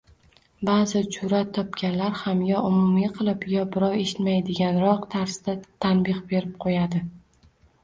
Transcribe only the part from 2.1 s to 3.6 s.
ham yo umumiy qilib,